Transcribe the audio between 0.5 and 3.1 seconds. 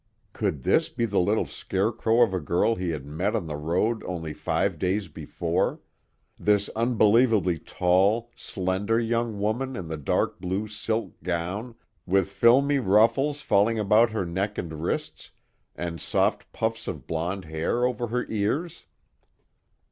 this be the little scarecrow of a girl he had